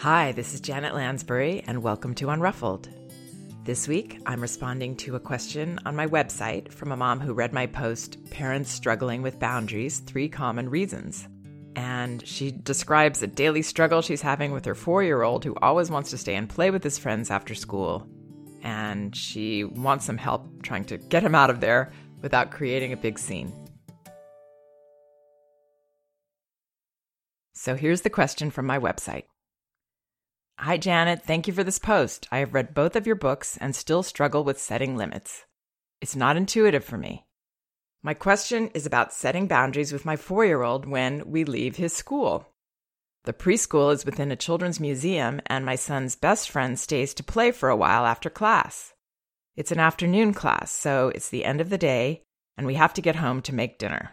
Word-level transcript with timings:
Hi, 0.00 0.32
this 0.32 0.54
is 0.54 0.62
Janet 0.62 0.94
Lansbury, 0.94 1.62
and 1.66 1.82
welcome 1.82 2.14
to 2.14 2.28
Unruffled. 2.28 2.88
This 3.66 3.86
week, 3.86 4.18
I'm 4.24 4.40
responding 4.40 4.96
to 4.96 5.14
a 5.14 5.20
question 5.20 5.78
on 5.84 5.94
my 5.94 6.06
website 6.06 6.72
from 6.72 6.90
a 6.90 6.96
mom 6.96 7.20
who 7.20 7.34
read 7.34 7.52
my 7.52 7.66
post, 7.66 8.16
Parents 8.30 8.70
Struggling 8.70 9.20
with 9.20 9.38
Boundaries 9.38 9.98
Three 9.98 10.26
Common 10.26 10.70
Reasons. 10.70 11.28
And 11.76 12.26
she 12.26 12.50
describes 12.50 13.22
a 13.22 13.26
daily 13.26 13.60
struggle 13.60 14.00
she's 14.00 14.22
having 14.22 14.52
with 14.52 14.64
her 14.64 14.74
four 14.74 15.02
year 15.02 15.20
old 15.20 15.44
who 15.44 15.54
always 15.56 15.90
wants 15.90 16.08
to 16.12 16.16
stay 16.16 16.34
and 16.34 16.48
play 16.48 16.70
with 16.70 16.82
his 16.82 16.96
friends 16.96 17.30
after 17.30 17.54
school. 17.54 18.08
And 18.62 19.14
she 19.14 19.64
wants 19.64 20.06
some 20.06 20.16
help 20.16 20.62
trying 20.62 20.86
to 20.86 20.96
get 20.96 21.22
him 21.22 21.34
out 21.34 21.50
of 21.50 21.60
there 21.60 21.92
without 22.22 22.52
creating 22.52 22.94
a 22.94 22.96
big 22.96 23.18
scene. 23.18 23.52
So 27.52 27.76
here's 27.76 28.00
the 28.00 28.08
question 28.08 28.50
from 28.50 28.64
my 28.64 28.78
website 28.78 29.24
Hi, 30.62 30.76
Janet. 30.76 31.22
Thank 31.22 31.46
you 31.46 31.54
for 31.54 31.64
this 31.64 31.78
post. 31.78 32.28
I 32.30 32.40
have 32.40 32.52
read 32.52 32.74
both 32.74 32.94
of 32.94 33.06
your 33.06 33.16
books 33.16 33.56
and 33.62 33.74
still 33.74 34.02
struggle 34.02 34.44
with 34.44 34.60
setting 34.60 34.94
limits. 34.94 35.46
It's 36.02 36.14
not 36.14 36.36
intuitive 36.36 36.84
for 36.84 36.98
me. 36.98 37.24
My 38.02 38.12
question 38.12 38.68
is 38.74 38.84
about 38.84 39.14
setting 39.14 39.46
boundaries 39.46 39.90
with 39.90 40.04
my 40.04 40.16
four 40.16 40.44
year 40.44 40.60
old 40.62 40.84
when 40.84 41.30
we 41.30 41.44
leave 41.44 41.76
his 41.76 41.96
school. 41.96 42.46
The 43.24 43.32
preschool 43.32 43.90
is 43.90 44.04
within 44.04 44.30
a 44.30 44.36
children's 44.36 44.78
museum, 44.78 45.40
and 45.46 45.64
my 45.64 45.76
son's 45.76 46.14
best 46.14 46.50
friend 46.50 46.78
stays 46.78 47.14
to 47.14 47.24
play 47.24 47.52
for 47.52 47.70
a 47.70 47.76
while 47.76 48.04
after 48.04 48.28
class. 48.28 48.92
It's 49.56 49.72
an 49.72 49.80
afternoon 49.80 50.34
class, 50.34 50.70
so 50.70 51.10
it's 51.14 51.30
the 51.30 51.46
end 51.46 51.62
of 51.62 51.70
the 51.70 51.78
day, 51.78 52.22
and 52.58 52.66
we 52.66 52.74
have 52.74 52.92
to 52.92 53.02
get 53.02 53.16
home 53.16 53.40
to 53.42 53.54
make 53.54 53.78
dinner. 53.78 54.10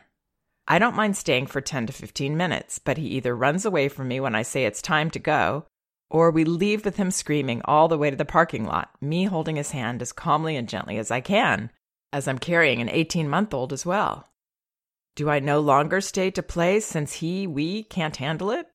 I 0.65 0.79
don't 0.79 0.95
mind 0.95 1.17
staying 1.17 1.47
for 1.47 1.59
10 1.59 1.87
to 1.87 1.93
15 1.93 2.37
minutes, 2.37 2.79
but 2.79 2.97
he 2.97 3.07
either 3.07 3.35
runs 3.35 3.65
away 3.65 3.89
from 3.89 4.07
me 4.07 4.21
when 4.21 4.33
I 4.33 4.43
say 4.43 4.63
it's 4.63 4.81
time 4.81 5.11
to 5.11 5.19
go, 5.19 5.65
or 6.09 6.31
we 6.31 6.43
leave 6.43 6.85
with 6.85 6.97
him 6.97 7.11
screaming 7.11 7.61
all 7.65 7.87
the 7.87 7.97
way 7.97 8.09
to 8.09 8.15
the 8.15 8.25
parking 8.25 8.65
lot, 8.65 8.89
me 9.01 9.25
holding 9.25 9.55
his 9.55 9.71
hand 9.71 10.01
as 10.01 10.11
calmly 10.11 10.55
and 10.55 10.69
gently 10.69 10.97
as 10.97 11.11
I 11.11 11.21
can, 11.21 11.71
as 12.13 12.27
I'm 12.27 12.39
carrying 12.39 12.81
an 12.81 12.89
18 12.89 13.27
month 13.27 13.53
old 13.53 13.73
as 13.73 13.85
well. 13.85 14.29
Do 15.15 15.29
I 15.29 15.39
no 15.39 15.59
longer 15.59 15.99
stay 15.99 16.29
to 16.31 16.43
play 16.43 16.79
since 16.79 17.13
he, 17.13 17.47
we 17.47 17.83
can't 17.83 18.17
handle 18.17 18.51
it? 18.51 18.67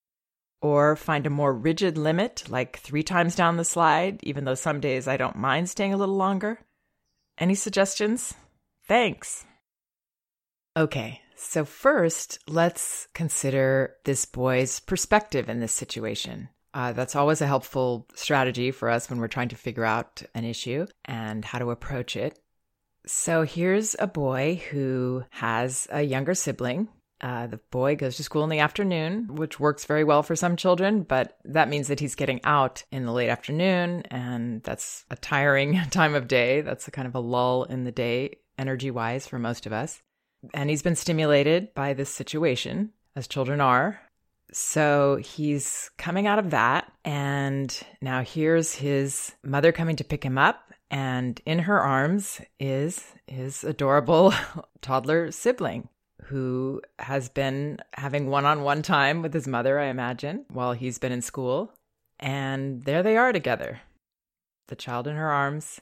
Or 0.61 0.97
find 0.97 1.27
a 1.27 1.30
more 1.30 1.52
rigid 1.52 1.97
limit, 1.97 2.44
like 2.48 2.78
three 2.78 3.02
times 3.02 3.34
down 3.34 3.56
the 3.56 3.64
slide, 3.64 4.20
even 4.22 4.44
though 4.44 4.55
some 4.55 4.80
days 4.80 5.08
I 5.08 5.17
don't 5.17 5.36
mind 5.36 5.69
staying 5.69 5.94
a 5.94 5.96
little 5.96 6.17
longer? 6.17 6.61
Any 7.39 7.55
suggestions? 7.55 8.34
Thanks. 8.86 9.44
Okay, 10.77 11.20
so 11.36 11.64
first, 11.64 12.39
let's 12.46 13.08
consider 13.14 13.94
this 14.05 14.24
boy's 14.24 14.80
perspective 14.80 15.48
in 15.48 15.61
this 15.61 15.72
situation. 15.72 16.48
Uh, 16.75 16.92
that's 16.92 17.17
always 17.17 17.41
a 17.41 17.47
helpful 17.47 18.06
strategy 18.15 18.70
for 18.70 18.89
us 18.89 19.11
when 19.11 19.19
we're 19.19 19.28
trying 19.28 19.48
to 19.48 19.56
figure 19.56 19.84
out 19.84 20.23
an 20.34 20.45
issue 20.45 20.87
and 21.05 21.45
how 21.45 21.59
to 21.59 21.70
approach 21.70 22.17
it. 22.17 22.39
So 23.06 23.42
here's 23.42 23.97
a 23.98 24.06
boy 24.06 24.62
who 24.70 25.25
has 25.31 25.89
a 25.91 26.03
younger 26.03 26.34
sibling. 26.34 26.89
Uh, 27.20 27.47
the 27.47 27.61
boy 27.70 27.95
goes 27.95 28.17
to 28.17 28.25
school 28.25 28.42
in 28.42 28.51
the 28.51 28.59
afternoon, 28.59 29.29
which 29.37 29.61
works 29.61 29.84
very 29.84 30.03
well 30.03 30.23
for 30.23 30.34
some 30.34 30.56
children, 30.56 31.03
but 31.03 31.37
that 31.45 31.69
means 31.69 31.89
that 31.89 32.01
he's 32.01 32.17
getting 32.17 32.41
out 32.42 32.83
in 32.91 33.05
the 33.05 33.12
late 33.12 33.29
afternoon, 33.29 34.03
and 34.11 34.62
that's 34.64 35.05
a 35.11 35.17
tiring 35.17 35.81
time 35.91 36.14
of 36.14 36.27
day. 36.27 36.62
That's 36.62 36.89
a 36.89 36.91
kind 36.91 37.07
of 37.07 37.14
a 37.14 37.20
lull 37.20 37.64
in 37.64 37.84
the 37.84 37.92
day, 37.92 38.39
energy 38.59 38.91
wise, 38.91 39.27
for 39.27 39.39
most 39.39 39.67
of 39.67 39.73
us. 39.73 40.03
And 40.53 40.69
he's 40.69 40.83
been 40.83 40.97
stimulated 40.97 41.73
by 41.75 41.92
this 41.92 42.11
situation, 42.11 42.91
as 43.14 43.29
children 43.29 43.61
are. 43.61 44.01
So 44.53 45.17
he's 45.17 45.91
coming 45.97 46.27
out 46.27 46.39
of 46.39 46.50
that. 46.50 46.92
And 47.05 47.77
now 48.00 48.22
here's 48.22 48.75
his 48.75 49.33
mother 49.42 49.72
coming 49.72 49.97
to 49.97 50.05
pick 50.05 50.25
him 50.25 50.39
up. 50.39 50.72
And 50.91 51.41
in 51.47 51.61
her 51.61 51.81
arms 51.81 52.41
is 52.61 53.02
his 53.27 53.64
adorable 53.64 54.35
toddler 54.83 55.33
sibling 55.33 55.89
who 56.24 56.80
has 56.98 57.29
been 57.29 57.79
having 57.95 58.29
one 58.29 58.45
on 58.45 58.63
one 58.63 58.83
time 58.83 59.23
with 59.23 59.35
his 59.35 59.48
mother, 59.48 59.79
I 59.79 59.86
imagine, 59.86 60.45
while 60.48 60.73
he's 60.73 60.98
been 60.98 61.13
in 61.13 61.23
school. 61.23 61.73
And 62.20 62.84
there 62.84 63.02
they 63.02 63.17
are 63.17 63.33
together. 63.33 63.80
The 64.69 64.77
child 64.77 65.08
in 65.08 65.17
her 65.17 65.30
arms. 65.30 65.80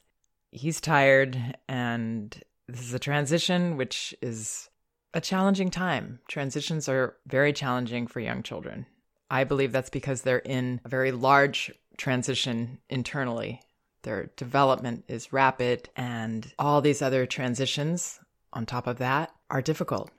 He's 0.53 0.81
tired. 0.81 1.57
And 1.69 2.41
this 2.69 2.81
is 2.83 2.95
a 2.95 2.99
transition, 2.99 3.77
which 3.77 4.15
is 4.23 4.70
a 5.15 5.21
challenging 5.21 5.71
time. 5.71 6.21
Transitions 6.29 6.89
are 6.89 7.17
very 7.27 7.53
challenging 7.53 8.07
for 8.07 8.21
young 8.21 8.43
children. 8.43 8.87
I 9.31 9.45
believe 9.45 9.73
that's 9.73 9.91
because 9.91 10.23
they're 10.23 10.39
in 10.39 10.81
a 10.85 10.89
very 10.89 11.13
large 11.13 11.71
transition 11.97 12.79
internally. 12.89 13.61
Their 14.03 14.31
development 14.37 15.05
is 15.09 15.33
rapid, 15.33 15.89
and 15.95 16.51
all 16.59 16.81
these 16.81 17.03
other 17.03 17.27
transitions 17.27 18.19
on 18.53 18.67
top 18.67 18.87
of 18.87 18.99
that 18.99 19.31
are 19.51 19.63
difficult. 19.63 20.11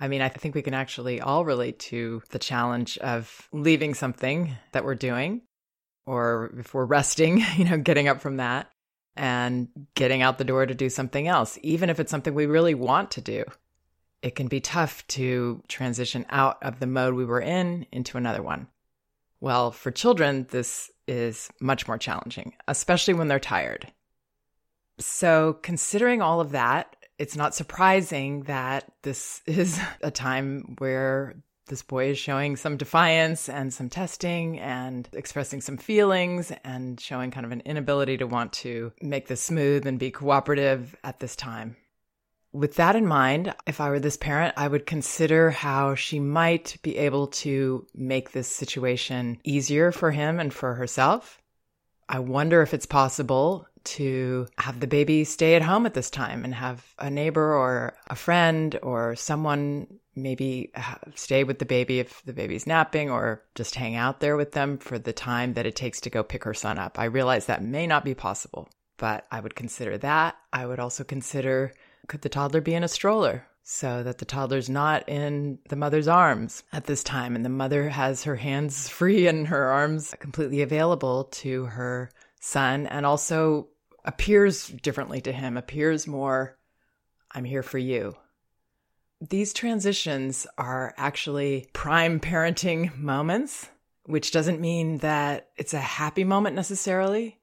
I 0.00 0.08
mean, 0.08 0.20
I 0.20 0.28
think 0.28 0.54
we 0.54 0.62
can 0.62 0.74
actually 0.74 1.20
all 1.20 1.44
relate 1.44 1.78
to 1.80 2.22
the 2.30 2.38
challenge 2.38 2.98
of 2.98 3.48
leaving 3.52 3.94
something 3.94 4.56
that 4.72 4.84
we're 4.84 4.94
doing, 4.94 5.42
or 6.06 6.54
if 6.58 6.74
we're 6.74 6.84
resting, 6.84 7.42
you 7.56 7.64
know, 7.64 7.78
getting 7.78 8.08
up 8.08 8.20
from 8.20 8.38
that 8.38 8.70
and 9.16 9.68
getting 9.94 10.22
out 10.22 10.38
the 10.38 10.44
door 10.44 10.66
to 10.66 10.74
do 10.74 10.90
something 10.90 11.26
else, 11.26 11.58
even 11.62 11.88
if 11.88 12.00
it's 12.00 12.10
something 12.10 12.34
we 12.34 12.46
really 12.46 12.74
want 12.74 13.12
to 13.12 13.20
do 13.20 13.44
it 14.26 14.34
can 14.34 14.48
be 14.48 14.60
tough 14.60 15.06
to 15.06 15.62
transition 15.68 16.26
out 16.30 16.60
of 16.60 16.80
the 16.80 16.86
mode 16.88 17.14
we 17.14 17.24
were 17.24 17.40
in 17.40 17.86
into 17.92 18.18
another 18.18 18.42
one. 18.42 18.66
Well, 19.40 19.70
for 19.70 19.92
children, 19.92 20.48
this 20.50 20.90
is 21.06 21.48
much 21.60 21.86
more 21.86 21.96
challenging, 21.96 22.54
especially 22.66 23.14
when 23.14 23.28
they're 23.28 23.38
tired. 23.38 23.86
So, 24.98 25.60
considering 25.62 26.22
all 26.22 26.40
of 26.40 26.50
that, 26.50 26.96
it's 27.20 27.36
not 27.36 27.54
surprising 27.54 28.42
that 28.44 28.90
this 29.02 29.42
is 29.46 29.78
a 30.00 30.10
time 30.10 30.74
where 30.78 31.36
this 31.68 31.82
boy 31.82 32.10
is 32.10 32.18
showing 32.18 32.56
some 32.56 32.76
defiance 32.76 33.48
and 33.48 33.72
some 33.72 33.88
testing 33.88 34.58
and 34.58 35.08
expressing 35.12 35.60
some 35.60 35.76
feelings 35.76 36.50
and 36.64 37.00
showing 37.00 37.30
kind 37.30 37.46
of 37.46 37.52
an 37.52 37.62
inability 37.64 38.16
to 38.16 38.26
want 38.26 38.52
to 38.54 38.92
make 39.00 39.28
this 39.28 39.40
smooth 39.40 39.86
and 39.86 40.00
be 40.00 40.10
cooperative 40.10 40.96
at 41.04 41.20
this 41.20 41.36
time. 41.36 41.76
With 42.52 42.76
that 42.76 42.96
in 42.96 43.06
mind, 43.06 43.54
if 43.66 43.80
I 43.80 43.90
were 43.90 44.00
this 44.00 44.16
parent, 44.16 44.54
I 44.56 44.68
would 44.68 44.86
consider 44.86 45.50
how 45.50 45.94
she 45.94 46.20
might 46.20 46.76
be 46.82 46.96
able 46.96 47.26
to 47.28 47.86
make 47.94 48.32
this 48.32 48.48
situation 48.48 49.38
easier 49.44 49.92
for 49.92 50.10
him 50.10 50.40
and 50.40 50.52
for 50.54 50.74
herself. 50.74 51.40
I 52.08 52.20
wonder 52.20 52.62
if 52.62 52.72
it's 52.72 52.86
possible 52.86 53.66
to 53.84 54.46
have 54.58 54.80
the 54.80 54.86
baby 54.86 55.24
stay 55.24 55.54
at 55.54 55.62
home 55.62 55.86
at 55.86 55.94
this 55.94 56.10
time 56.10 56.44
and 56.44 56.54
have 56.54 56.84
a 56.98 57.10
neighbor 57.10 57.54
or 57.54 57.96
a 58.08 58.16
friend 58.16 58.78
or 58.82 59.14
someone 59.16 59.86
maybe 60.14 60.72
stay 61.14 61.44
with 61.44 61.58
the 61.58 61.66
baby 61.66 62.00
if 62.00 62.22
the 62.24 62.32
baby's 62.32 62.66
napping 62.66 63.10
or 63.10 63.42
just 63.54 63.74
hang 63.74 63.94
out 63.94 64.20
there 64.20 64.36
with 64.36 64.52
them 64.52 64.78
for 64.78 64.98
the 64.98 65.12
time 65.12 65.54
that 65.54 65.66
it 65.66 65.76
takes 65.76 66.00
to 66.00 66.10
go 66.10 66.22
pick 66.22 66.44
her 66.44 66.54
son 66.54 66.78
up. 66.78 66.98
I 66.98 67.04
realize 67.04 67.46
that 67.46 67.62
may 67.62 67.86
not 67.86 68.04
be 68.04 68.14
possible, 68.14 68.68
but 68.96 69.26
I 69.30 69.40
would 69.40 69.54
consider 69.54 69.98
that. 69.98 70.36
I 70.52 70.66
would 70.66 70.80
also 70.80 71.04
consider 71.04 71.72
could 72.08 72.22
the 72.22 72.28
toddler 72.28 72.60
be 72.60 72.74
in 72.74 72.84
a 72.84 72.88
stroller 72.88 73.46
so 73.68 74.04
that 74.04 74.18
the 74.18 74.24
toddler's 74.24 74.70
not 74.70 75.08
in 75.08 75.58
the 75.68 75.76
mother's 75.76 76.06
arms 76.06 76.62
at 76.72 76.84
this 76.84 77.02
time 77.02 77.34
and 77.34 77.44
the 77.44 77.48
mother 77.48 77.88
has 77.88 78.22
her 78.22 78.36
hands 78.36 78.88
free 78.88 79.26
and 79.26 79.48
her 79.48 79.64
arms 79.64 80.14
completely 80.20 80.62
available 80.62 81.24
to 81.24 81.64
her 81.64 82.08
son 82.38 82.86
and 82.86 83.04
also 83.04 83.66
appears 84.04 84.68
differently 84.68 85.20
to 85.20 85.32
him, 85.32 85.56
appears 85.56 86.06
more, 86.06 86.56
I'm 87.32 87.44
here 87.44 87.64
for 87.64 87.78
you. 87.78 88.16
These 89.20 89.52
transitions 89.52 90.46
are 90.56 90.94
actually 90.96 91.66
prime 91.72 92.20
parenting 92.20 92.96
moments, 92.96 93.68
which 94.04 94.30
doesn't 94.30 94.60
mean 94.60 94.98
that 94.98 95.48
it's 95.56 95.74
a 95.74 95.80
happy 95.80 96.22
moment 96.22 96.54
necessarily. 96.54 97.40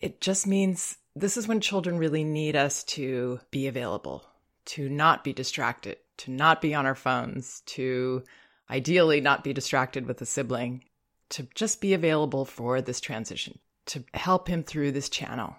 It 0.00 0.20
just 0.20 0.46
means 0.46 0.96
this 1.16 1.36
is 1.36 1.48
when 1.48 1.60
children 1.60 1.98
really 1.98 2.24
need 2.24 2.54
us 2.54 2.84
to 2.84 3.40
be 3.50 3.66
available, 3.66 4.24
to 4.66 4.88
not 4.88 5.24
be 5.24 5.32
distracted, 5.32 5.98
to 6.18 6.30
not 6.30 6.60
be 6.60 6.74
on 6.74 6.86
our 6.86 6.94
phones, 6.94 7.62
to 7.66 8.22
ideally 8.70 9.20
not 9.20 9.42
be 9.42 9.52
distracted 9.52 10.06
with 10.06 10.20
a 10.22 10.26
sibling, 10.26 10.84
to 11.30 11.48
just 11.54 11.80
be 11.80 11.94
available 11.94 12.44
for 12.44 12.80
this 12.80 13.00
transition, 13.00 13.58
to 13.86 14.04
help 14.14 14.48
him 14.48 14.62
through 14.62 14.92
this 14.92 15.08
channel. 15.08 15.56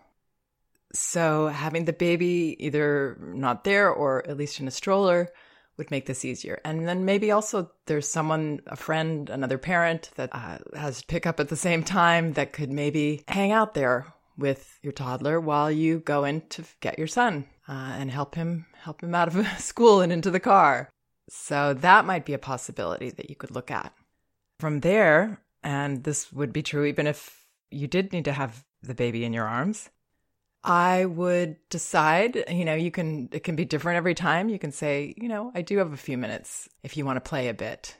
So 0.94 1.48
having 1.48 1.86
the 1.86 1.94
baby 1.94 2.56
either 2.60 3.18
not 3.20 3.64
there 3.64 3.92
or 3.92 4.26
at 4.28 4.38
least 4.38 4.60
in 4.60 4.68
a 4.68 4.72
stroller 4.72 5.30
would 5.78 5.92
make 5.92 6.06
this 6.06 6.26
easier. 6.26 6.60
And 6.66 6.88
then 6.88 7.06
maybe 7.06 7.32
also 7.32 7.72
there's 7.86 8.08
someone, 8.08 8.62
a 8.68 8.76
friend, 8.76 9.30
another 9.30 9.58
parent 9.58 10.10
that 10.16 10.30
uh, 10.34 10.58
has 10.76 11.04
pickup 11.04 11.40
at 11.40 11.50
the 11.50 11.56
same 11.56 11.84
time 11.84 12.34
that 12.34 12.54
could 12.54 12.72
maybe 12.72 13.24
hang 13.28 13.52
out 13.52 13.74
there 13.74 14.08
with 14.40 14.80
your 14.82 14.94
toddler 14.94 15.40
while 15.40 15.72
you 15.72 16.00
go 16.00 16.24
in 16.24 16.42
to 16.50 16.64
get 16.80 16.98
your 16.98 17.08
son 17.08 17.46
uh, 17.68 17.96
and 17.98 18.10
help 18.10 18.36
him 18.36 18.66
help 18.82 19.02
him 19.02 19.14
out 19.20 19.28
of 19.36 19.48
school 19.60 20.02
and 20.02 20.12
into 20.12 20.32
the 20.32 20.40
car. 20.40 20.90
So 21.30 21.74
that 21.76 22.06
might 22.06 22.26
be 22.26 22.34
a 22.34 22.40
possibility 22.40 23.12
that 23.12 23.30
you 23.30 23.36
could 23.36 23.52
look 23.52 23.70
at. 23.70 23.94
From 24.60 24.80
there, 24.80 25.40
And 25.64 26.04
this 26.04 26.32
would 26.34 26.52
be 26.54 26.64
true 26.64 26.86
even 26.86 27.06
if 27.06 27.46
you 27.70 27.88
did 27.88 28.12
need 28.12 28.26
to 28.26 28.34
have 28.34 28.64
the 28.82 28.96
baby 28.96 29.24
in 29.24 29.34
your 29.34 29.46
arms. 29.46 29.90
I 30.64 31.06
would 31.06 31.56
decide, 31.70 32.44
you 32.50 32.66
know, 32.66 32.76
you 32.76 32.92
can, 32.92 33.30
it 33.32 33.44
can 33.44 33.56
be 33.56 33.64
different 33.64 33.98
every 33.98 34.16
time. 34.16 34.50
You 34.50 34.60
can 34.60 34.72
say, 34.72 35.14
you 35.16 35.30
know, 35.30 35.52
I 35.56 35.62
do 35.62 35.78
have 35.78 35.94
a 35.94 35.98
few 35.98 36.18
minutes 36.18 36.68
if 36.84 36.98
you 36.98 37.06
want 37.06 37.18
to 37.18 37.30
play 37.30 37.48
a 37.48 37.54
bit. 37.54 37.96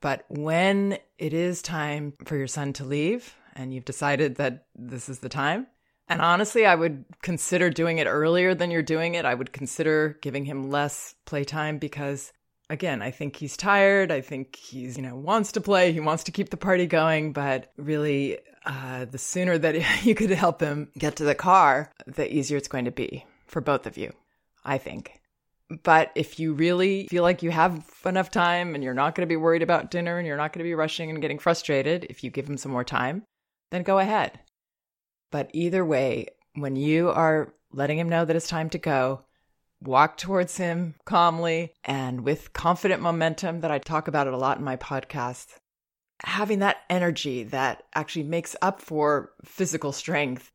But 0.00 0.24
when 0.28 0.98
it 1.18 1.32
is 1.32 1.62
time 1.62 2.14
for 2.24 2.36
your 2.36 2.46
son 2.46 2.72
to 2.74 2.84
leave 2.84 3.34
and 3.54 3.72
you've 3.72 3.84
decided 3.84 4.36
that 4.36 4.66
this 4.74 5.08
is 5.08 5.20
the 5.20 5.28
time, 5.28 5.66
and 6.08 6.20
honestly, 6.20 6.66
I 6.66 6.74
would 6.74 7.04
consider 7.22 7.70
doing 7.70 7.98
it 7.98 8.06
earlier 8.06 8.54
than 8.54 8.70
you're 8.70 8.82
doing 8.82 9.14
it. 9.14 9.24
I 9.24 9.34
would 9.34 9.52
consider 9.52 10.18
giving 10.20 10.44
him 10.44 10.70
less 10.70 11.14
playtime 11.24 11.78
because 11.78 12.32
again, 12.68 13.02
I 13.02 13.10
think 13.10 13.36
he's 13.36 13.56
tired. 13.56 14.10
I 14.10 14.20
think 14.20 14.56
he's, 14.56 14.96
you 14.96 15.02
know, 15.02 15.16
wants 15.16 15.52
to 15.52 15.60
play. 15.60 15.92
He 15.92 16.00
wants 16.00 16.24
to 16.24 16.32
keep 16.32 16.50
the 16.50 16.56
party 16.56 16.86
going, 16.86 17.32
but 17.32 17.72
really 17.76 18.38
uh, 18.64 19.04
the 19.04 19.18
sooner 19.18 19.58
that 19.58 20.04
you 20.04 20.14
could 20.14 20.30
help 20.30 20.60
him 20.60 20.90
get 20.98 21.16
to 21.16 21.24
the 21.24 21.34
car, 21.34 21.90
the 22.06 22.32
easier 22.32 22.58
it's 22.58 22.68
going 22.68 22.86
to 22.86 22.90
be 22.90 23.24
for 23.46 23.60
both 23.60 23.86
of 23.86 23.96
you, 23.96 24.12
I 24.64 24.78
think. 24.78 25.20
But 25.82 26.10
if 26.14 26.38
you 26.38 26.52
really 26.52 27.06
feel 27.08 27.22
like 27.22 27.42
you 27.42 27.50
have 27.50 27.88
enough 28.04 28.30
time 28.30 28.74
and 28.74 28.84
you're 28.84 28.92
not 28.92 29.14
going 29.14 29.26
to 29.26 29.32
be 29.32 29.36
worried 29.36 29.62
about 29.62 29.90
dinner 29.90 30.18
and 30.18 30.26
you're 30.26 30.36
not 30.36 30.52
going 30.52 30.62
to 30.62 30.68
be 30.68 30.74
rushing 30.74 31.08
and 31.08 31.22
getting 31.22 31.38
frustrated, 31.38 32.06
if 32.10 32.22
you 32.22 32.30
give 32.30 32.48
him 32.48 32.58
some 32.58 32.72
more 32.72 32.84
time, 32.84 33.22
then 33.72 33.82
go 33.82 33.98
ahead. 33.98 34.38
But 35.32 35.50
either 35.52 35.84
way, 35.84 36.28
when 36.54 36.76
you 36.76 37.10
are 37.10 37.52
letting 37.72 37.98
him 37.98 38.08
know 38.08 38.24
that 38.24 38.36
it's 38.36 38.48
time 38.48 38.70
to 38.70 38.78
go, 38.78 39.24
walk 39.80 40.16
towards 40.16 40.56
him 40.56 40.94
calmly 41.04 41.72
and 41.82 42.20
with 42.20 42.52
confident 42.52 43.02
momentum 43.02 43.62
that 43.62 43.72
I 43.72 43.78
talk 43.78 44.06
about 44.06 44.28
it 44.28 44.32
a 44.32 44.38
lot 44.38 44.58
in 44.58 44.64
my 44.64 44.76
podcast 44.76 45.46
having 46.24 46.60
that 46.60 46.78
energy 46.88 47.42
that 47.44 47.82
actually 47.94 48.22
makes 48.22 48.54
up 48.62 48.80
for 48.80 49.32
physical 49.44 49.92
strength. 49.92 50.52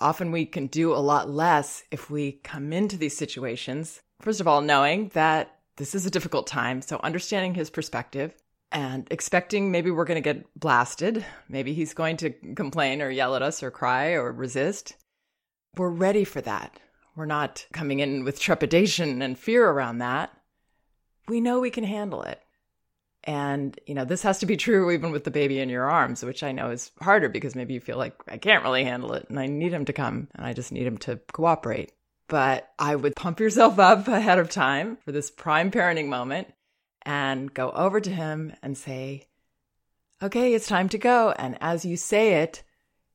Often 0.00 0.32
we 0.32 0.46
can 0.46 0.66
do 0.66 0.92
a 0.92 0.96
lot 0.96 1.30
less 1.30 1.84
if 1.90 2.10
we 2.10 2.32
come 2.44 2.72
into 2.72 2.96
these 2.96 3.16
situations. 3.16 4.02
First 4.20 4.40
of 4.40 4.48
all, 4.48 4.60
knowing 4.60 5.10
that 5.14 5.58
this 5.76 5.94
is 5.94 6.06
a 6.06 6.10
difficult 6.10 6.46
time. 6.46 6.82
So 6.82 7.00
understanding 7.02 7.54
his 7.54 7.70
perspective 7.70 8.34
and 8.74 9.06
expecting 9.12 9.70
maybe 9.70 9.92
we're 9.92 10.04
going 10.04 10.22
to 10.22 10.34
get 10.34 10.58
blasted. 10.58 11.24
Maybe 11.48 11.72
he's 11.72 11.94
going 11.94 12.16
to 12.18 12.30
complain 12.56 13.00
or 13.00 13.08
yell 13.08 13.36
at 13.36 13.42
us 13.42 13.62
or 13.62 13.70
cry 13.70 14.10
or 14.10 14.32
resist. 14.32 14.96
We're 15.76 15.90
ready 15.90 16.24
for 16.24 16.40
that. 16.40 16.78
We're 17.14 17.24
not 17.24 17.66
coming 17.72 18.00
in 18.00 18.24
with 18.24 18.40
trepidation 18.40 19.22
and 19.22 19.38
fear 19.38 19.64
around 19.64 19.98
that. 19.98 20.36
We 21.28 21.40
know 21.40 21.60
we 21.60 21.70
can 21.70 21.84
handle 21.84 22.22
it. 22.22 22.40
And, 23.22 23.78
you 23.86 23.94
know, 23.94 24.04
this 24.04 24.22
has 24.22 24.40
to 24.40 24.46
be 24.46 24.56
true 24.56 24.90
even 24.90 25.12
with 25.12 25.22
the 25.22 25.30
baby 25.30 25.60
in 25.60 25.70
your 25.70 25.88
arms, 25.88 26.24
which 26.24 26.42
I 26.42 26.50
know 26.50 26.70
is 26.70 26.90
harder 27.00 27.28
because 27.28 27.54
maybe 27.54 27.74
you 27.74 27.80
feel 27.80 27.96
like 27.96 28.14
I 28.28 28.36
can't 28.38 28.64
really 28.64 28.84
handle 28.84 29.14
it 29.14 29.26
and 29.30 29.38
I 29.38 29.46
need 29.46 29.72
him 29.72 29.84
to 29.84 29.92
come 29.92 30.28
and 30.34 30.44
I 30.44 30.52
just 30.52 30.72
need 30.72 30.86
him 30.86 30.98
to 30.98 31.20
cooperate. 31.32 31.92
But 32.26 32.70
I 32.78 32.96
would 32.96 33.14
pump 33.14 33.38
yourself 33.38 33.78
up 33.78 34.08
ahead 34.08 34.40
of 34.40 34.50
time 34.50 34.98
for 35.04 35.12
this 35.12 35.30
prime 35.30 35.70
parenting 35.70 36.08
moment 36.08 36.48
and 37.04 37.52
go 37.52 37.70
over 37.70 38.00
to 38.00 38.10
him 38.10 38.52
and 38.62 38.76
say, 38.76 39.26
okay, 40.22 40.54
it's 40.54 40.66
time 40.66 40.88
to 40.90 40.98
go. 40.98 41.34
And 41.38 41.58
as 41.60 41.84
you 41.84 41.96
say 41.96 42.42
it, 42.42 42.62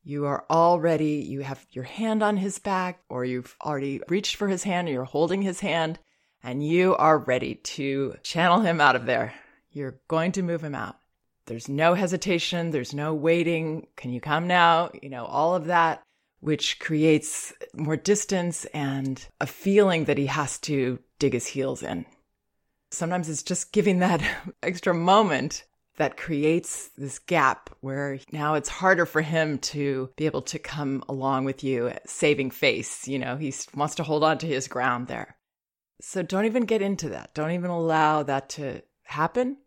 you 0.03 0.25
are 0.25 0.45
already, 0.49 1.25
you 1.27 1.41
have 1.41 1.65
your 1.71 1.83
hand 1.83 2.23
on 2.23 2.37
his 2.37 2.59
back 2.59 3.01
or 3.09 3.25
you've 3.25 3.55
already 3.61 4.01
reached 4.07 4.35
for 4.35 4.47
his 4.47 4.63
hand 4.63 4.87
or 4.87 4.91
you're 4.91 5.03
holding 5.03 5.41
his 5.41 5.59
hand 5.59 5.99
and 6.43 6.65
you 6.65 6.95
are 6.95 7.17
ready 7.17 7.55
to 7.55 8.15
channel 8.23 8.61
him 8.61 8.79
out 8.79 8.95
of 8.95 9.05
there 9.05 9.33
you're 9.71 9.99
going 10.07 10.31
to 10.33 10.43
move 10.43 10.63
him 10.63 10.75
out. 10.75 10.97
There's 11.45 11.69
no 11.69 11.93
hesitation. 11.93 12.71
There's 12.71 12.93
no 12.93 13.13
waiting. 13.13 13.87
Can 13.95 14.11
you 14.11 14.21
come 14.21 14.47
now? 14.47 14.91
You 15.01 15.09
know, 15.09 15.25
all 15.25 15.55
of 15.55 15.65
that, 15.65 16.03
which 16.41 16.79
creates 16.79 17.53
more 17.73 17.97
distance 17.97 18.65
and 18.65 19.25
a 19.39 19.47
feeling 19.47 20.05
that 20.05 20.17
he 20.17 20.27
has 20.27 20.59
to 20.59 20.99
dig 21.17 21.33
his 21.33 21.47
heels 21.47 21.81
in. 21.81 22.05
Sometimes 22.91 23.29
it's 23.29 23.43
just 23.43 23.71
giving 23.71 23.99
that 23.99 24.21
extra 24.63 24.93
moment 24.93 25.65
that 25.97 26.17
creates 26.17 26.89
this 26.97 27.19
gap 27.19 27.69
where 27.81 28.19
now 28.31 28.53
it's 28.53 28.69
harder 28.69 29.05
for 29.05 29.21
him 29.21 29.59
to 29.59 30.09
be 30.15 30.25
able 30.25 30.41
to 30.41 30.57
come 30.57 31.03
along 31.09 31.43
with 31.43 31.63
you, 31.63 31.91
saving 32.05 32.51
face. 32.51 33.07
You 33.07 33.19
know, 33.19 33.35
he 33.35 33.53
wants 33.75 33.95
to 33.95 34.03
hold 34.03 34.23
on 34.23 34.37
to 34.39 34.47
his 34.47 34.69
ground 34.69 35.07
there. 35.07 35.35
So 36.01 36.23
don't 36.23 36.45
even 36.45 36.63
get 36.63 36.81
into 36.81 37.09
that. 37.09 37.33
Don't 37.33 37.51
even 37.51 37.69
allow 37.69 38.23
that 38.23 38.49
to 38.51 38.81
happen, 39.03 39.57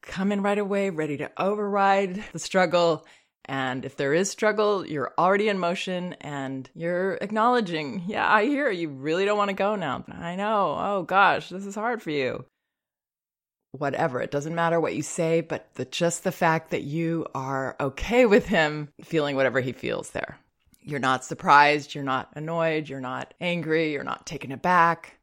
come 0.00 0.32
in 0.32 0.42
right 0.42 0.58
away, 0.58 0.90
ready 0.90 1.16
to 1.18 1.30
override 1.36 2.24
the 2.32 2.38
struggle. 2.38 3.06
And 3.50 3.84
if 3.84 3.96
there 3.96 4.14
is 4.14 4.30
struggle, 4.30 4.86
you're 4.86 5.12
already 5.18 5.48
in 5.48 5.58
motion 5.58 6.12
and 6.20 6.70
you're 6.72 7.14
acknowledging, 7.14 8.04
yeah, 8.06 8.32
I 8.32 8.44
hear 8.44 8.70
you 8.70 8.88
really 8.88 9.24
don't 9.24 9.36
want 9.36 9.48
to 9.48 9.56
go 9.56 9.74
now. 9.74 10.04
I 10.08 10.36
know. 10.36 10.76
Oh 10.78 11.02
gosh, 11.02 11.48
this 11.48 11.66
is 11.66 11.74
hard 11.74 12.00
for 12.00 12.10
you. 12.10 12.44
Whatever. 13.72 14.22
It 14.22 14.30
doesn't 14.30 14.54
matter 14.54 14.80
what 14.80 14.94
you 14.94 15.02
say, 15.02 15.40
but 15.40 15.68
the, 15.74 15.84
just 15.84 16.22
the 16.22 16.30
fact 16.30 16.70
that 16.70 16.84
you 16.84 17.26
are 17.34 17.74
okay 17.80 18.24
with 18.24 18.46
him 18.46 18.90
feeling 19.02 19.34
whatever 19.34 19.58
he 19.60 19.72
feels 19.72 20.10
there. 20.10 20.38
You're 20.80 21.00
not 21.00 21.24
surprised. 21.24 21.92
You're 21.92 22.04
not 22.04 22.30
annoyed. 22.36 22.88
You're 22.88 23.00
not 23.00 23.34
angry. 23.40 23.92
You're 23.92 24.04
not 24.04 24.26
taken 24.26 24.52
aback. 24.52 25.18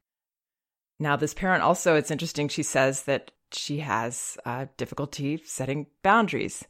Now, 0.99 1.15
this 1.15 1.33
parent 1.33 1.63
also, 1.63 1.95
it's 1.95 2.11
interesting. 2.11 2.49
She 2.49 2.63
says 2.63 3.03
that 3.03 3.31
she 3.53 3.79
has 3.79 4.37
uh, 4.45 4.65
difficulty 4.75 5.41
setting 5.45 5.87
boundaries. 6.03 6.65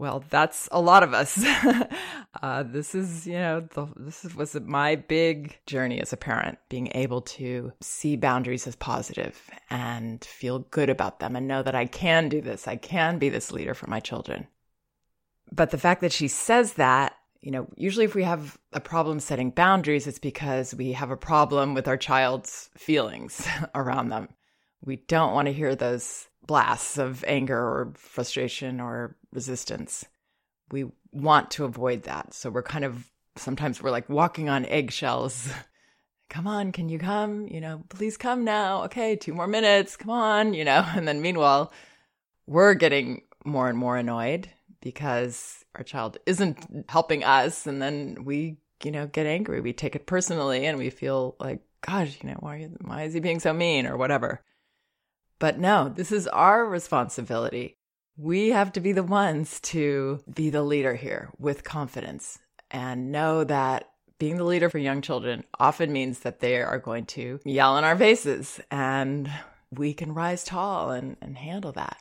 Well, 0.00 0.24
that's 0.30 0.66
a 0.72 0.80
lot 0.80 1.02
of 1.02 1.12
us. 1.12 1.44
uh, 2.42 2.62
this 2.62 2.94
is, 2.94 3.26
you 3.26 3.34
know, 3.34 3.60
the, 3.60 3.86
this 3.96 4.34
was 4.34 4.54
my 4.54 4.96
big 4.96 5.58
journey 5.66 6.00
as 6.00 6.14
a 6.14 6.16
parent, 6.16 6.56
being 6.70 6.90
able 6.94 7.20
to 7.20 7.74
see 7.82 8.16
boundaries 8.16 8.66
as 8.66 8.74
positive 8.76 9.38
and 9.68 10.24
feel 10.24 10.60
good 10.60 10.88
about 10.88 11.20
them 11.20 11.36
and 11.36 11.46
know 11.46 11.62
that 11.62 11.74
I 11.74 11.84
can 11.84 12.30
do 12.30 12.40
this. 12.40 12.66
I 12.66 12.76
can 12.76 13.18
be 13.18 13.28
this 13.28 13.52
leader 13.52 13.74
for 13.74 13.90
my 13.90 14.00
children. 14.00 14.46
But 15.52 15.68
the 15.68 15.76
fact 15.76 16.00
that 16.00 16.12
she 16.12 16.28
says 16.28 16.72
that, 16.74 17.14
you 17.42 17.50
know, 17.50 17.68
usually 17.76 18.06
if 18.06 18.14
we 18.14 18.24
have 18.24 18.56
a 18.72 18.80
problem 18.80 19.20
setting 19.20 19.50
boundaries, 19.50 20.06
it's 20.06 20.18
because 20.18 20.74
we 20.74 20.92
have 20.92 21.10
a 21.10 21.16
problem 21.16 21.74
with 21.74 21.86
our 21.86 21.98
child's 21.98 22.70
feelings 22.74 23.46
around 23.74 24.08
them. 24.08 24.30
We 24.82 24.96
don't 24.96 25.34
want 25.34 25.44
to 25.48 25.52
hear 25.52 25.74
those 25.74 26.26
blasts 26.50 26.98
of 26.98 27.22
anger 27.28 27.56
or 27.56 27.92
frustration 27.94 28.80
or 28.80 29.14
resistance. 29.32 30.04
We 30.72 30.86
want 31.12 31.52
to 31.52 31.64
avoid 31.64 32.02
that. 32.02 32.34
So 32.34 32.50
we're 32.50 32.64
kind 32.64 32.84
of 32.84 33.08
sometimes 33.36 33.80
we're 33.80 33.92
like 33.92 34.08
walking 34.08 34.48
on 34.48 34.64
eggshells. 34.64 35.48
come 36.28 36.48
on, 36.48 36.72
can 36.72 36.88
you 36.88 36.98
come? 36.98 37.46
You 37.46 37.60
know, 37.60 37.84
please 37.88 38.16
come 38.16 38.42
now. 38.42 38.82
Okay, 38.86 39.14
two 39.14 39.32
more 39.32 39.46
minutes. 39.46 39.96
Come 39.96 40.10
on, 40.10 40.52
you 40.52 40.64
know. 40.64 40.84
And 40.96 41.06
then 41.06 41.22
meanwhile, 41.22 41.72
we're 42.48 42.74
getting 42.74 43.22
more 43.44 43.68
and 43.68 43.78
more 43.78 43.96
annoyed 43.96 44.50
because 44.80 45.64
our 45.76 45.84
child 45.84 46.18
isn't 46.26 46.84
helping 46.88 47.22
us. 47.22 47.68
And 47.68 47.80
then 47.80 48.24
we, 48.24 48.56
you 48.82 48.90
know, 48.90 49.06
get 49.06 49.24
angry. 49.24 49.60
We 49.60 49.72
take 49.72 49.94
it 49.94 50.06
personally 50.06 50.66
and 50.66 50.78
we 50.78 50.90
feel 50.90 51.36
like, 51.38 51.60
gosh, 51.80 52.18
you 52.20 52.28
know, 52.28 52.38
why, 52.40 52.68
why 52.80 53.04
is 53.04 53.14
he 53.14 53.20
being 53.20 53.38
so 53.38 53.52
mean 53.52 53.86
or 53.86 53.96
whatever? 53.96 54.42
But 55.40 55.58
no, 55.58 55.88
this 55.88 56.12
is 56.12 56.28
our 56.28 56.64
responsibility. 56.64 57.74
We 58.16 58.50
have 58.50 58.72
to 58.74 58.80
be 58.80 58.92
the 58.92 59.02
ones 59.02 59.58
to 59.60 60.20
be 60.32 60.50
the 60.50 60.62
leader 60.62 60.94
here 60.94 61.30
with 61.38 61.64
confidence 61.64 62.38
and 62.70 63.10
know 63.10 63.42
that 63.44 63.90
being 64.18 64.36
the 64.36 64.44
leader 64.44 64.68
for 64.68 64.78
young 64.78 65.00
children 65.00 65.44
often 65.58 65.92
means 65.92 66.20
that 66.20 66.40
they 66.40 66.60
are 66.60 66.78
going 66.78 67.06
to 67.06 67.40
yell 67.46 67.78
in 67.78 67.84
our 67.84 67.96
faces 67.96 68.60
and 68.70 69.30
we 69.70 69.94
can 69.94 70.12
rise 70.12 70.44
tall 70.44 70.90
and, 70.90 71.16
and 71.22 71.38
handle 71.38 71.72
that 71.72 71.96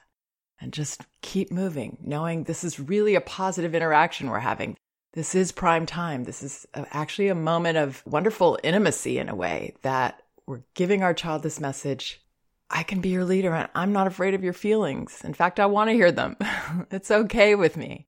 and 0.60 0.74
just 0.74 1.02
keep 1.22 1.50
moving, 1.50 1.98
knowing 2.02 2.44
this 2.44 2.66
is 2.66 2.78
really 2.78 3.16
a 3.16 3.22
positive 3.22 3.74
interaction 3.74 4.30
we're 4.30 4.40
having. 4.40 4.76
This 5.14 5.34
is 5.34 5.54
prime 5.54 5.86
time. 5.86 6.26
This 6.26 6.44
is 6.44 6.68
actually 6.74 7.30
a 7.30 7.36
moment 7.36 7.78
of 7.78 8.04
wonderful 8.06 8.60
intimacy 8.64 9.18
in 9.18 9.30
a 9.30 9.36
way 9.36 9.76
that 9.84 10.22
we're 10.46 10.64
giving 10.74 11.04
our 11.04 11.14
child 11.14 11.44
this 11.44 11.62
message 11.62 12.22
I 12.70 12.84
can 12.84 13.02
be 13.02 13.10
your 13.10 13.26
leader 13.26 13.54
and 13.54 13.70
I'm 13.74 13.94
not 13.94 14.08
afraid 14.08 14.34
of 14.34 14.44
your 14.44 14.54
feelings. 14.54 15.22
In 15.24 15.34
fact, 15.34 15.60
I 15.60 15.66
want 15.66 15.90
to 15.90 15.96
hear 15.96 16.12
them. 16.12 16.38
it's 16.92 17.12
okay 17.12 17.56
with 17.56 17.78
me. 17.78 18.08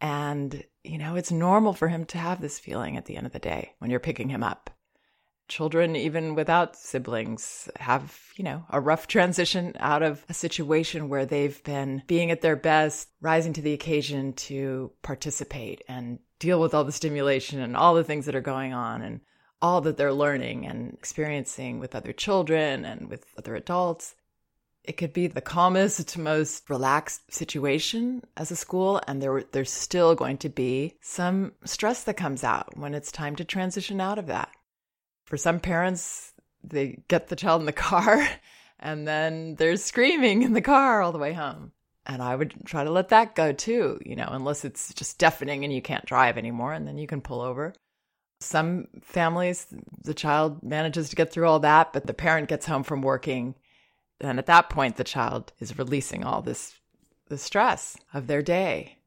And, 0.00 0.62
you 0.84 0.98
know, 0.98 1.16
it's 1.16 1.32
normal 1.32 1.72
for 1.72 1.88
him 1.88 2.04
to 2.06 2.18
have 2.18 2.40
this 2.40 2.58
feeling 2.58 2.96
at 2.96 3.06
the 3.06 3.16
end 3.16 3.26
of 3.26 3.32
the 3.32 3.38
day 3.38 3.72
when 3.78 3.90
you're 3.90 4.00
picking 4.00 4.28
him 4.28 4.42
up. 4.42 4.70
Children, 5.48 5.96
even 5.96 6.34
without 6.34 6.76
siblings, 6.76 7.70
have, 7.76 8.20
you 8.36 8.44
know, 8.44 8.66
a 8.68 8.80
rough 8.80 9.06
transition 9.06 9.72
out 9.80 10.02
of 10.02 10.24
a 10.28 10.34
situation 10.34 11.08
where 11.08 11.24
they've 11.24 11.62
been 11.64 12.02
being 12.06 12.30
at 12.30 12.42
their 12.42 12.54
best, 12.54 13.08
rising 13.22 13.54
to 13.54 13.62
the 13.62 13.72
occasion 13.72 14.34
to 14.34 14.92
participate 15.02 15.82
and 15.88 16.18
deal 16.38 16.60
with 16.60 16.74
all 16.74 16.84
the 16.84 16.92
stimulation 16.92 17.60
and 17.60 17.76
all 17.76 17.94
the 17.94 18.04
things 18.04 18.26
that 18.26 18.36
are 18.36 18.42
going 18.42 18.74
on. 18.74 19.00
And 19.00 19.20
all 19.60 19.80
that 19.82 19.96
they're 19.96 20.12
learning 20.12 20.66
and 20.66 20.92
experiencing 20.92 21.78
with 21.80 21.94
other 21.94 22.12
children 22.12 22.84
and 22.84 23.08
with 23.08 23.26
other 23.36 23.56
adults. 23.56 24.14
it 24.84 24.96
could 24.96 25.12
be 25.12 25.26
the 25.26 25.40
calmest, 25.42 26.16
most 26.16 26.70
relaxed 26.70 27.30
situation 27.30 28.22
as 28.38 28.50
a 28.50 28.56
school, 28.56 29.00
and 29.06 29.20
there 29.22 29.42
there's 29.52 29.70
still 29.70 30.14
going 30.14 30.38
to 30.38 30.48
be 30.48 30.94
some 31.02 31.52
stress 31.64 32.04
that 32.04 32.16
comes 32.16 32.42
out 32.42 32.74
when 32.76 32.94
it's 32.94 33.12
time 33.12 33.36
to 33.36 33.44
transition 33.44 34.00
out 34.00 34.18
of 34.18 34.26
that. 34.28 34.50
For 35.26 35.36
some 35.36 35.60
parents, 35.60 36.32
they 36.64 37.02
get 37.08 37.28
the 37.28 37.36
child 37.36 37.60
in 37.60 37.66
the 37.66 37.72
car, 37.90 38.26
and 38.78 39.06
then 39.06 39.56
there's 39.56 39.84
screaming 39.84 40.42
in 40.42 40.54
the 40.54 40.62
car 40.62 41.02
all 41.02 41.12
the 41.12 41.18
way 41.18 41.34
home. 41.34 41.72
And 42.06 42.22
I 42.22 42.34
would 42.34 42.54
try 42.64 42.84
to 42.84 42.90
let 42.90 43.10
that 43.10 43.34
go 43.34 43.52
too, 43.52 44.00
you 44.04 44.16
know, 44.16 44.28
unless 44.30 44.64
it's 44.64 44.94
just 44.94 45.18
deafening 45.18 45.64
and 45.64 45.72
you 45.72 45.82
can't 45.82 46.06
drive 46.06 46.38
anymore, 46.38 46.72
and 46.72 46.86
then 46.86 46.96
you 46.96 47.06
can 47.06 47.20
pull 47.20 47.42
over. 47.42 47.74
Some 48.40 48.88
families, 49.02 49.66
the 50.04 50.14
child 50.14 50.62
manages 50.62 51.08
to 51.10 51.16
get 51.16 51.32
through 51.32 51.48
all 51.48 51.60
that, 51.60 51.92
but 51.92 52.06
the 52.06 52.14
parent 52.14 52.48
gets 52.48 52.66
home 52.66 52.84
from 52.84 53.02
working 53.02 53.54
and 54.20 54.38
at 54.38 54.46
that 54.46 54.68
point, 54.68 54.96
the 54.96 55.04
child 55.04 55.52
is 55.60 55.78
releasing 55.78 56.24
all 56.24 56.42
this 56.42 56.74
the 57.28 57.38
stress 57.38 57.96
of 58.14 58.26
their 58.26 58.42
day. 58.42 58.98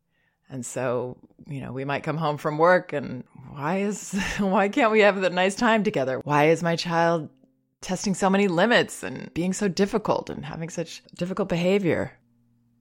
And 0.50 0.66
so, 0.66 1.18
you 1.48 1.60
know, 1.60 1.72
we 1.72 1.86
might 1.86 2.04
come 2.04 2.18
home 2.18 2.38
from 2.38 2.58
work 2.58 2.94
and 2.94 3.24
why 3.50 3.80
is 3.80 4.14
why 4.38 4.70
can't 4.70 4.92
we 4.92 5.02
have 5.02 5.22
a 5.22 5.30
nice 5.30 5.56
time 5.56 5.84
together? 5.84 6.20
Why 6.24 6.46
is 6.46 6.64
my 6.64 6.76
child 6.76 7.30
testing 7.82 8.14
so 8.14 8.30
many 8.30 8.48
limits 8.48 9.04
and 9.04 9.34
being 9.34 9.54
so 9.54 9.68
difficult 9.68 10.30
and 10.30 10.46
having 10.46 10.70
such 10.70 11.04
difficult 11.16 11.50
behavior? 11.50 12.18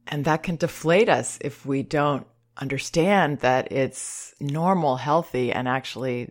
And 0.07 0.25
that 0.25 0.43
can 0.43 0.57
deflate 0.57 1.09
us 1.09 1.39
if 1.41 1.65
we 1.65 1.83
don't 1.83 2.27
understand 2.57 3.39
that 3.41 3.73
it's 3.73 4.35
normal, 4.41 4.97
healthy, 4.97 5.53
and 5.53 5.69
actually 5.69 6.31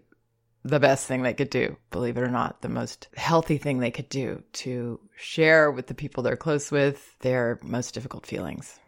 the 0.63 0.79
best 0.79 1.07
thing 1.07 1.21
they 1.21 1.33
could 1.33 1.49
do, 1.49 1.77
believe 1.91 2.17
it 2.17 2.23
or 2.23 2.29
not, 2.29 2.61
the 2.61 2.69
most 2.69 3.07
healthy 3.15 3.57
thing 3.57 3.79
they 3.79 3.91
could 3.91 4.09
do 4.09 4.43
to 4.53 4.99
share 5.15 5.71
with 5.71 5.87
the 5.87 5.93
people 5.93 6.21
they're 6.21 6.35
close 6.35 6.71
with 6.71 7.17
their 7.19 7.59
most 7.63 7.93
difficult 7.93 8.25
feelings 8.25 8.79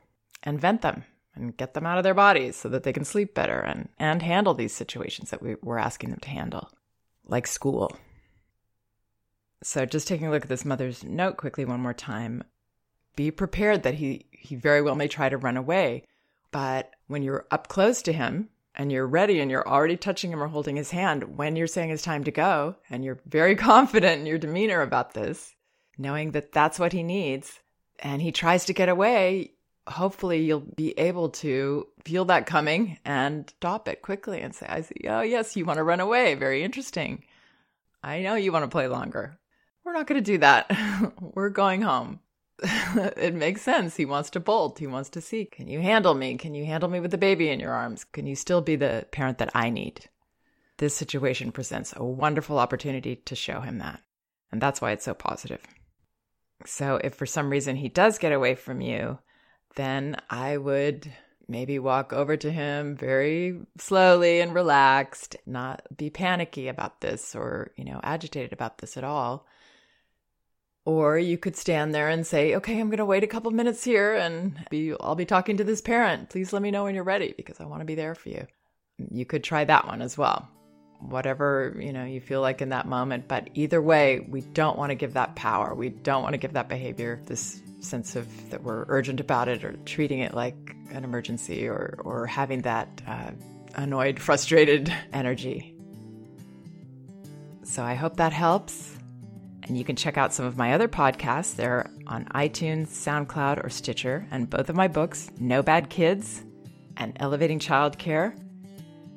and 0.44 0.60
vent 0.60 0.82
them 0.82 1.04
and 1.34 1.56
get 1.56 1.74
them 1.74 1.86
out 1.86 1.98
of 1.98 2.04
their 2.04 2.14
bodies 2.14 2.56
so 2.56 2.68
that 2.70 2.84
they 2.84 2.92
can 2.92 3.06
sleep 3.06 3.34
better 3.34 3.60
and, 3.60 3.90
and 3.98 4.22
handle 4.22 4.54
these 4.54 4.74
situations 4.74 5.30
that 5.30 5.42
we, 5.42 5.56
we're 5.62 5.78
asking 5.78 6.10
them 6.10 6.20
to 6.20 6.30
handle, 6.30 6.70
like 7.26 7.48
school. 7.48 7.96
So, 9.64 9.86
just 9.86 10.08
taking 10.08 10.28
a 10.28 10.32
look 10.32 10.44
at 10.44 10.50
this 10.50 10.66
mother's 10.66 11.04
note 11.04 11.38
quickly 11.38 11.66
one 11.66 11.80
more 11.80 11.94
time 11.94 12.44
be 13.16 13.32
prepared 13.32 13.84
that 13.84 13.96
he, 13.96 14.26
he 14.32 14.56
very 14.56 14.82
well 14.82 14.96
may 14.96 15.08
try 15.08 15.30
to 15.30 15.38
run 15.38 15.58
away. 15.58 16.06
But 16.52 16.92
when 17.08 17.24
you're 17.24 17.46
up 17.52 17.68
close 17.68 18.02
to 18.04 18.14
him, 18.14 18.50
and 18.76 18.92
you're 18.92 19.08
ready 19.08 19.40
and 19.40 19.52
you're 19.52 19.68
already 19.68 19.98
touching 19.98 20.32
him 20.32 20.42
or 20.42 20.48
holding 20.48 20.76
his 20.76 20.92
hand 20.92 21.38
when 21.38 21.56
you're 21.56 21.68
saying 21.68 21.90
it's 21.90 22.04
time 22.04 22.24
to 22.24 22.32
go 22.32 22.76
and 22.90 23.04
you're 23.04 23.20
very 23.26 23.56
confident 23.72 24.22
in 24.22 24.26
your 24.26 24.38
demeanor 24.38 24.82
about 24.82 25.14
this, 25.14 25.56
knowing 25.98 26.32
that 26.32 26.52
that's 26.52 26.80
what 26.80 26.94
he 26.94 27.04
needs 27.04 27.60
and 28.00 28.22
he 28.22 28.32
tries 28.32 28.66
to 28.66 28.74
get 28.74 28.90
away, 28.90 29.52
hopefully 29.88 30.42
you'll 30.42 30.60
be 30.60 30.98
able 30.98 31.30
to 31.30 31.88
feel 32.04 32.26
that 32.26 32.46
coming 32.46 32.98
and 33.06 33.50
stop 33.58 33.88
it 33.88 34.02
quickly 34.02 34.42
and 34.42 34.56
say, 34.56 34.66
I 34.68 34.82
see, 34.82 35.08
oh, 35.08 35.22
yes, 35.22 35.56
you 35.56 35.66
want 35.66 35.78
to 35.78 35.84
run 35.84 36.00
away. 36.00 36.36
Very 36.36 36.64
interesting. 36.64 37.24
I 38.04 38.22
know 38.22 38.36
you 38.36 38.52
want 38.52 38.64
to 38.64 38.70
play 38.70 38.88
longer. 38.88 39.38
We're 39.84 39.94
not 39.94 40.08
going 40.08 40.24
to 40.24 40.32
do 40.32 40.38
that. 40.40 40.72
We're 41.20 41.50
going 41.50 41.82
home. 41.82 42.20
it 43.18 43.34
makes 43.34 43.62
sense. 43.62 43.96
He 43.96 44.06
wants 44.06 44.30
to 44.32 44.40
bolt. 44.40 44.78
He 44.78 44.86
wants 44.86 45.10
to 45.12 45.22
see, 45.22 45.46
can 45.46 45.68
you 45.68 45.82
handle 45.82 46.14
me? 46.14 46.38
Can 46.38 46.54
you 46.54 46.66
handle 46.66 46.90
me 46.90 47.00
with 47.00 47.12
the 47.12 47.18
baby 47.18 47.50
in 47.50 47.60
your 47.60 47.72
arms? 47.72 48.04
Can 48.04 48.28
you 48.28 48.36
still 48.36 48.62
be 48.62 48.76
the 48.76 49.08
parent 49.12 49.40
that 49.40 49.52
I 49.56 49.70
need? 49.70 50.10
This 50.78 50.96
situation 50.96 51.52
presents 51.52 51.94
a 51.96 52.04
wonderful 52.04 52.60
opportunity 52.60 53.16
to 53.16 53.36
show 53.36 53.62
him 53.62 53.80
that. 53.80 54.02
And 54.52 54.62
that's 54.62 54.80
why 54.80 54.92
it's 54.92 55.06
so 55.06 55.14
positive. 55.14 55.62
So 56.66 57.00
if 57.04 57.16
for 57.16 57.26
some 57.26 57.50
reason 57.50 57.76
he 57.76 57.90
does 57.90 58.20
get 58.20 58.32
away 58.32 58.54
from 58.54 58.82
you, 58.82 59.18
then 59.76 60.18
I 60.30 60.58
would 60.58 61.12
maybe 61.48 61.80
walk 61.80 62.14
over 62.14 62.38
to 62.38 62.52
him 62.52 62.96
very 62.96 63.60
slowly 63.80 64.40
and 64.40 64.54
relaxed, 64.54 65.36
not 65.48 65.82
be 65.96 66.12
panicky 66.12 66.68
about 66.68 67.02
this 67.02 67.36
or, 67.36 67.72
you 67.76 67.86
know, 67.86 68.00
agitated 68.04 68.54
about 68.54 68.78
this 68.78 68.98
at 68.98 69.04
all 69.04 69.48
or 70.86 71.18
you 71.18 71.38
could 71.38 71.56
stand 71.56 71.94
there 71.94 72.10
and 72.10 72.26
say, 72.26 72.56
okay, 72.56 72.80
I'm 72.80 72.88
going 72.88 72.98
to 72.98 73.06
wait 73.06 73.24
a 73.24 73.28
couple 73.28 73.52
minutes 73.52 73.84
here 73.84 74.16
and 74.16 74.58
be, 74.70 74.94
I'll 75.00 75.16
be 75.16 75.26
talking 75.26 75.58
to 75.58 75.64
this 75.64 75.82
parent. 75.82 76.30
Please 76.30 76.54
let 76.54 76.62
me 76.62 76.72
know 76.72 76.86
when 76.86 76.96
you're 76.96 77.04
ready 77.04 77.34
because 77.38 77.60
I 77.60 77.66
want 77.66 77.82
to 77.82 77.86
be 77.86 77.96
there 77.96 78.16
for 78.16 78.30
you. 78.30 78.48
You 79.12 79.26
could 79.26 79.44
try 79.44 79.64
that 79.64 79.88
one 79.88 80.02
as 80.02 80.18
well. 80.18 80.50
Whatever, 81.00 81.76
you 81.80 81.94
know, 81.94 82.06
you 82.06 82.22
feel 82.22 82.42
like 82.42 82.62
in 82.62 82.70
that 82.70 82.88
moment, 82.88 83.28
but 83.28 83.50
either 83.54 83.82
way, 83.82 84.26
we 84.28 84.42
don't 84.42 84.78
want 84.78 84.92
to 84.92 84.96
give 84.96 85.14
that 85.14 85.36
power. 85.36 85.74
We 85.74 85.90
don't 85.90 86.22
want 86.22 86.34
to 86.34 86.38
give 86.38 86.54
that 86.54 86.70
behavior 86.70 87.22
this 87.26 87.62
sense 87.80 88.16
of 88.16 88.28
that 88.52 88.64
we're 88.64 88.86
urgent 88.90 89.20
about 89.20 89.48
it 89.48 89.64
or 89.64 89.74
treating 89.86 90.20
it 90.20 90.36
like 90.36 90.76
an 90.92 91.04
emergency 91.04 91.68
or 91.68 91.96
or 92.04 92.28
having 92.28 92.62
that 92.62 93.02
uh, 93.08 93.32
annoyed, 93.76 94.20
frustrated 94.20 94.94
energy. 95.14 95.76
So 97.64 97.84
I 97.84 97.96
hope 97.96 98.18
that 98.18 98.34
helps. 98.34 98.98
And 99.72 99.78
you 99.78 99.86
can 99.86 99.96
check 99.96 100.18
out 100.18 100.34
some 100.34 100.46
of 100.46 100.58
my 100.58 100.74
other 100.74 100.90
podcasts. 100.90 101.56
They're 101.56 101.90
on 102.06 102.26
iTunes, 102.36 102.88
SoundCloud, 102.88 103.66
or 103.66 103.70
Stitcher. 103.70 104.28
And 104.30 104.50
both 104.50 104.68
of 104.68 104.76
my 104.76 104.90
books, 104.90 105.32
No 105.40 105.64
Bad 105.64 105.90
Kids 105.90 106.44
and 106.98 107.16
Elevating 107.22 107.58
Childcare. 107.58 108.38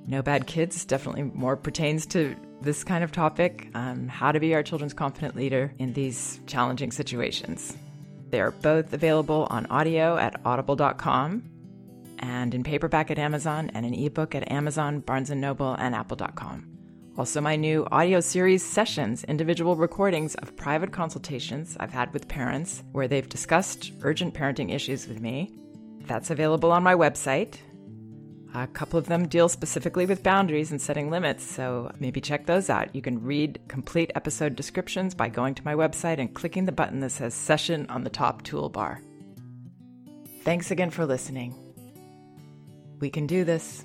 No 0.06 0.22
Bad 0.22 0.46
Kids 0.46 0.84
definitely 0.84 1.24
more 1.24 1.56
pertains 1.56 2.06
to 2.06 2.36
this 2.60 2.84
kind 2.84 3.02
of 3.02 3.10
topic 3.10 3.68
um, 3.74 4.06
how 4.06 4.30
to 4.30 4.38
be 4.38 4.54
our 4.54 4.62
children's 4.62 4.94
confident 4.94 5.34
leader 5.34 5.72
in 5.80 5.92
these 5.92 6.38
challenging 6.46 6.92
situations. 6.92 7.76
They 8.30 8.40
are 8.40 8.52
both 8.52 8.92
available 8.92 9.48
on 9.50 9.66
audio 9.66 10.16
at 10.16 10.40
audible.com 10.44 11.50
and 12.20 12.54
in 12.54 12.62
paperback 12.62 13.10
at 13.10 13.18
Amazon 13.18 13.72
and 13.74 13.84
an 13.84 13.92
ebook 13.92 14.36
at 14.36 14.52
Amazon, 14.52 15.00
Barnes 15.00 15.30
& 15.30 15.34
Noble, 15.34 15.74
and 15.74 15.96
apple.com. 15.96 16.73
Also, 17.16 17.40
my 17.40 17.54
new 17.54 17.86
audio 17.92 18.18
series 18.18 18.64
sessions, 18.64 19.22
individual 19.24 19.76
recordings 19.76 20.34
of 20.36 20.56
private 20.56 20.90
consultations 20.90 21.76
I've 21.78 21.92
had 21.92 22.12
with 22.12 22.26
parents 22.26 22.82
where 22.90 23.06
they've 23.06 23.28
discussed 23.28 23.92
urgent 24.02 24.34
parenting 24.34 24.74
issues 24.74 25.06
with 25.06 25.20
me. 25.20 25.54
That's 26.06 26.30
available 26.30 26.72
on 26.72 26.82
my 26.82 26.94
website. 26.96 27.54
A 28.52 28.66
couple 28.66 28.98
of 28.98 29.06
them 29.06 29.28
deal 29.28 29.48
specifically 29.48 30.06
with 30.06 30.24
boundaries 30.24 30.72
and 30.72 30.82
setting 30.82 31.08
limits, 31.08 31.44
so 31.44 31.92
maybe 32.00 32.20
check 32.20 32.46
those 32.46 32.68
out. 32.68 32.92
You 32.94 33.02
can 33.02 33.22
read 33.22 33.60
complete 33.68 34.10
episode 34.16 34.56
descriptions 34.56 35.14
by 35.14 35.28
going 35.28 35.54
to 35.54 35.64
my 35.64 35.74
website 35.74 36.18
and 36.18 36.34
clicking 36.34 36.64
the 36.64 36.72
button 36.72 36.98
that 36.98 37.10
says 37.10 37.32
Session 37.32 37.86
on 37.90 38.02
the 38.02 38.10
top 38.10 38.42
toolbar. 38.42 38.98
Thanks 40.42 40.72
again 40.72 40.90
for 40.90 41.06
listening. 41.06 41.54
We 42.98 43.08
can 43.08 43.28
do 43.28 43.44
this. 43.44 43.84